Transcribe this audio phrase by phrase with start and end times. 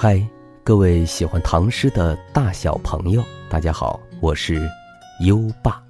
[0.00, 0.24] 嗨，
[0.62, 4.62] 各位喜欢唐诗的大小朋友，大家好，我是
[5.22, 5.82] 优爸，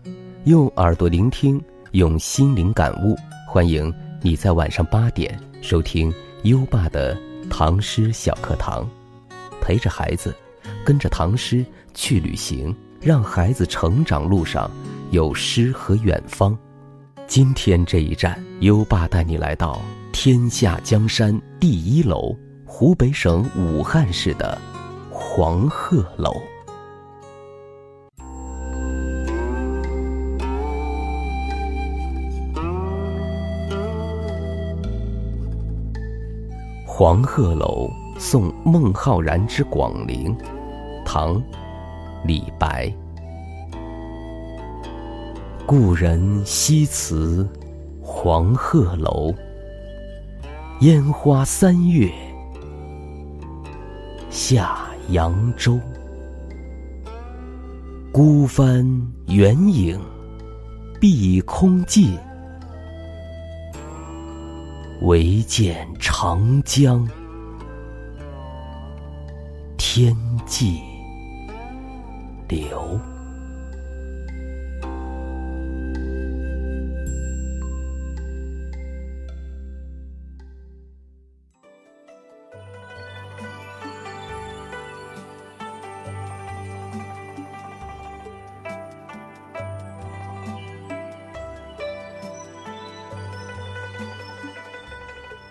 [0.45, 3.15] 用耳朵聆听，用心灵感悟，
[3.47, 6.11] 欢迎你在晚上八点收听
[6.45, 7.15] 优爸的
[7.51, 8.89] 唐诗小课堂，
[9.61, 10.35] 陪着孩子，
[10.87, 11.63] 跟着唐诗
[11.93, 14.71] 去旅行，让孩子成长路上
[15.11, 16.59] 有诗和远方。
[17.27, 19.79] 今天这一站，优爸带你来到
[20.13, 22.35] 天下江山第一楼。
[22.71, 24.57] 湖北省武汉市的
[25.11, 26.35] 黄鹤楼。
[36.85, 40.37] 黄鹤楼送孟浩然之广陵，
[41.07, 41.43] 唐，
[42.23, 42.93] 李白。
[45.67, 47.49] 故人西辞
[48.03, 49.35] 黄鹤楼，
[50.81, 52.13] 烟花三月。
[54.39, 55.81] 下扬州，
[58.13, 58.87] 孤帆
[59.27, 60.01] 远影
[61.01, 62.17] 碧空尽，
[65.03, 67.05] 唯见长江。
[69.77, 70.79] 天际。
[72.47, 72.97] 流。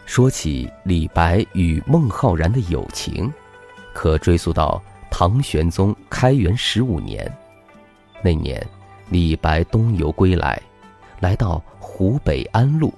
[0.08, 3.32] 说起李白与孟浩然的友情，
[3.94, 7.30] 可追溯到唐玄宗开元十五年。
[8.24, 8.66] 那年，
[9.10, 10.60] 李白东游归来，
[11.20, 12.92] 来到湖北安陆，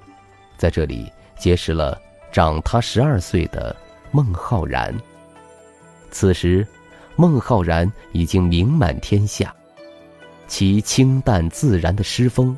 [0.56, 2.00] 在这里结识了
[2.30, 3.74] 长他十二岁的
[4.12, 4.94] 孟浩然。
[6.12, 6.64] 此时，
[7.16, 9.52] 孟浩然已经名满天下，
[10.46, 12.56] 其清淡自然的诗风，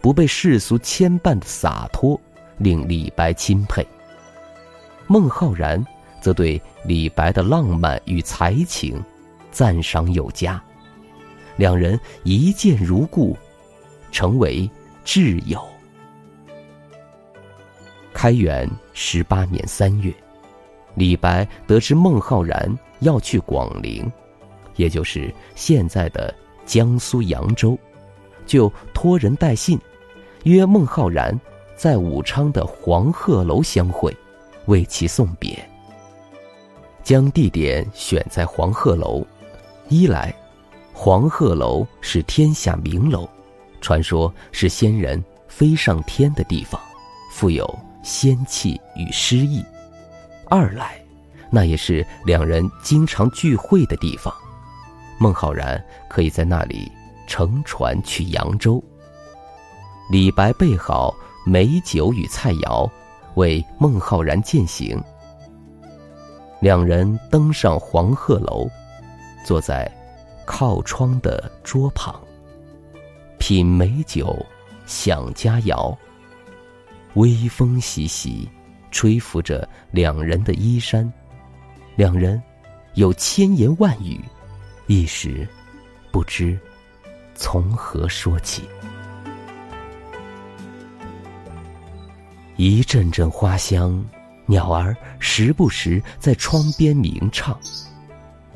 [0.00, 2.20] 不被世俗牵绊的洒脱，
[2.58, 3.86] 令李白钦佩。
[5.06, 5.84] 孟浩然
[6.20, 9.02] 则对李白的浪漫与才情
[9.50, 10.62] 赞赏有加，
[11.56, 13.36] 两人一见如故，
[14.10, 14.68] 成为
[15.04, 15.62] 挚友。
[18.12, 20.12] 开元十八年三月，
[20.94, 24.10] 李白得知孟浩然要去广陵，
[24.76, 27.78] 也就是现在的江苏扬州，
[28.46, 29.78] 就托人带信，
[30.44, 31.38] 约孟浩然
[31.76, 34.16] 在武昌的黄鹤楼相会。
[34.66, 35.62] 为其送别，
[37.02, 39.22] 将地点选在黄鹤楼。
[39.90, 40.34] 一来，
[40.90, 43.28] 黄鹤楼是天下名楼，
[43.82, 46.80] 传说是仙人飞上天的地方，
[47.30, 49.62] 富有仙气与诗意；
[50.48, 50.98] 二来，
[51.50, 54.34] 那也是两人经常聚会的地方，
[55.18, 56.90] 孟浩然可以在那里
[57.26, 58.82] 乘船去扬州。
[60.10, 62.90] 李白备好美酒与菜肴。
[63.34, 65.02] 为孟浩然饯行，
[66.60, 68.70] 两人登上黄鹤楼，
[69.44, 69.90] 坐在
[70.46, 72.14] 靠窗的桌旁，
[73.36, 74.36] 品美酒，
[74.86, 75.92] 享佳肴。
[77.14, 78.48] 微风习习，
[78.92, 81.12] 吹拂着两人的衣衫，
[81.96, 82.40] 两人
[82.94, 84.24] 有千言万语，
[84.86, 85.44] 一时
[86.12, 86.56] 不知
[87.34, 88.62] 从何说起。
[92.56, 94.04] 一阵阵花香，
[94.46, 97.58] 鸟儿时不时在窗边鸣唱。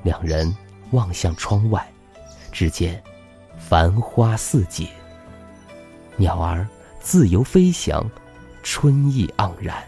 [0.04, 0.54] 两人
[0.92, 1.84] 望向窗外，
[2.52, 3.02] 只见
[3.58, 4.86] 繁花似锦，
[6.16, 6.66] 鸟儿
[7.00, 8.08] 自由飞翔，
[8.62, 9.82] 春意盎然。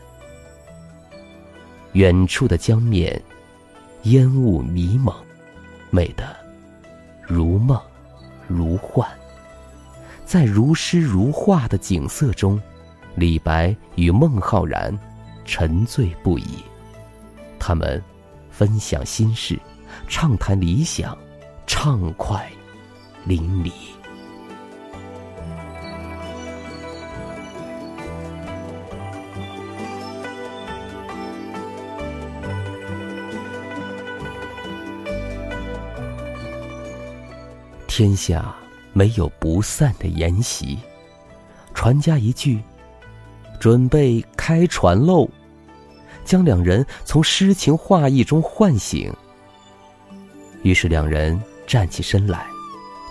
[1.92, 3.22] 远处的江面，
[4.02, 5.14] 烟雾迷蒙，
[5.90, 6.36] 美得
[7.22, 7.80] 如梦
[8.48, 9.08] 如幻。
[10.26, 12.60] 在如诗如画的景色中。
[13.16, 14.96] 李白与孟浩然
[15.44, 16.62] 沉醉不已，
[17.58, 18.02] 他们
[18.50, 19.58] 分享心事，
[20.08, 21.16] 畅谈理想，
[21.66, 22.48] 畅快
[23.24, 23.72] 淋漓。
[37.86, 38.54] 天下
[38.94, 40.78] 没有不散的筵席，
[41.74, 42.62] 传家一句。
[43.60, 45.28] 准备开船喽！
[46.24, 49.12] 将两人从诗情画意中唤醒
[50.62, 52.46] 于是两人站起身来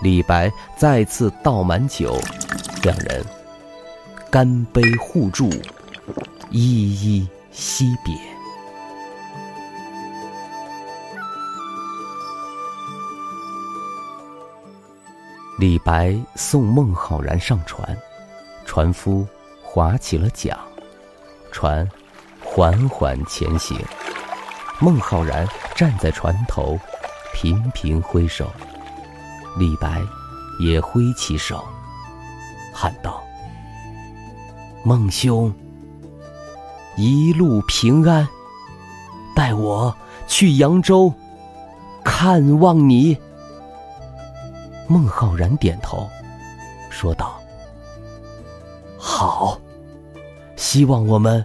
[0.02, 2.18] 李白再次倒满酒
[2.82, 3.24] 两人
[4.30, 5.50] 干杯互助
[6.50, 8.14] 依依惜别。
[15.58, 17.96] 李白送孟浩然上船
[18.64, 19.26] 船夫
[19.72, 20.58] 划起了桨，
[21.52, 21.88] 船
[22.44, 23.78] 缓缓前行。
[24.80, 25.46] 孟浩然
[25.76, 26.76] 站在船头，
[27.32, 28.50] 频频挥手。
[29.56, 30.02] 李白
[30.58, 31.64] 也挥起手，
[32.74, 33.22] 喊道
[34.82, 35.54] ：“孟兄，
[36.96, 38.26] 一路平安，
[39.36, 39.96] 带我
[40.26, 41.14] 去扬州
[42.02, 43.16] 看望你。”
[44.88, 46.08] 孟浩然点头，
[46.90, 47.39] 说道
[49.20, 49.60] ：“好，
[50.56, 51.44] 希望我们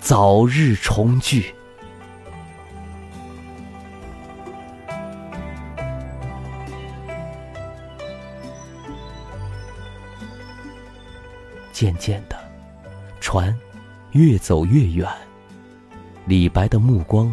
[0.00, 1.54] 早日重聚。”
[11.70, 12.36] 渐渐的，
[13.20, 13.56] 船
[14.10, 15.08] 越走越远。
[16.24, 17.32] 李白的目光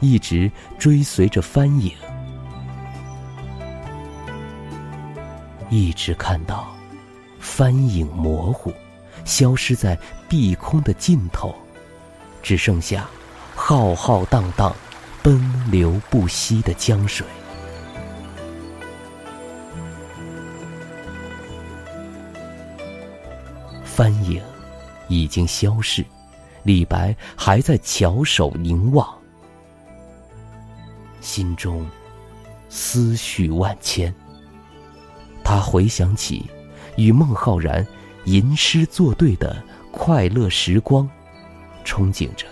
[0.00, 0.50] 一直
[0.80, 1.92] 追随着帆影，
[5.70, 6.66] 一直看到
[7.38, 8.72] 帆影模糊，
[9.26, 11.54] 消失在碧空的尽头，
[12.42, 13.06] 只剩下
[13.54, 14.74] 浩浩荡荡、
[15.22, 17.26] 奔流不息的江水。
[23.84, 24.40] 帆影
[25.08, 26.04] 已经消逝，
[26.62, 29.08] 李白还在翘首凝望，
[31.20, 31.88] 心中
[32.68, 34.14] 思绪万千。
[35.42, 36.44] 他回想起
[36.96, 37.86] 与孟浩然
[38.26, 41.08] 吟诗作对的快乐时光，
[41.84, 42.46] 憧憬着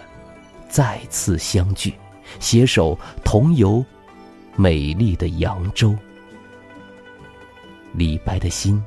[0.68, 1.92] 再次相聚，
[2.40, 3.84] 携手同游
[4.56, 5.94] 美丽的扬州。
[7.92, 8.82] 李白的心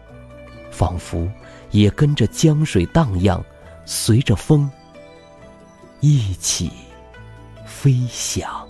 [0.71, 1.25] 仿佛。
[1.71, 3.43] 也跟着江水荡漾，
[3.85, 4.71] 随着风
[5.99, 6.71] 一起
[7.65, 8.65] 飞翔。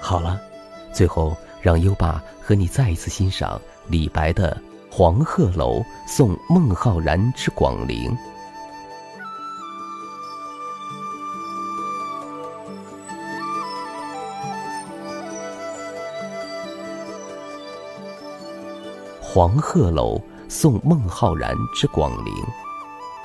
[0.00, 0.42] 好了，
[0.94, 4.56] 最后让优爸和你再一次欣赏李白的
[4.94, 8.10] 《黄鹤楼送孟浩然之广陵》。
[19.20, 22.32] 《黄鹤楼送孟浩然之广陵》，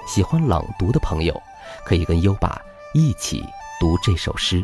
[0.08, 1.40] 喜欢朗读的朋友，
[1.86, 2.60] 可以跟优爸
[2.96, 3.46] 一起
[3.80, 4.60] 读这首诗。《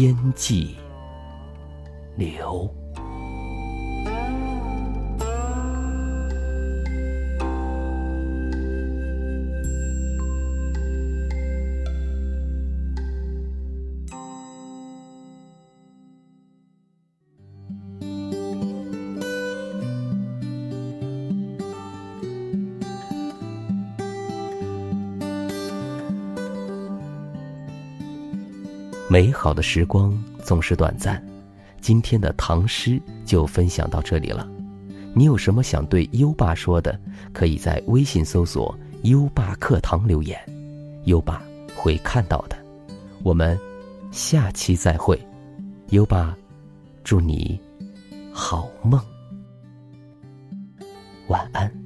[0.00, 0.76] 天际
[2.16, 2.72] 流。
[29.10, 30.12] 美好的时光
[30.44, 31.22] 总是短暂，
[31.80, 34.46] 今天的唐诗就分享到这里了。
[35.14, 37.00] 你有什么想对优爸说的，
[37.32, 40.38] 可以在微信搜索“优爸课堂”留言，
[41.04, 41.42] 优爸
[41.74, 42.56] 会看到的。
[43.22, 43.58] 我们
[44.10, 45.18] 下期再会，
[45.88, 46.36] 优爸，
[47.02, 47.58] 祝你
[48.30, 49.00] 好梦，
[51.28, 51.77] 晚安。